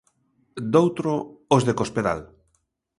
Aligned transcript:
Doutro, 0.75 1.11
os 1.55 1.61
de 1.67 1.73
Cospedal. 1.79 2.19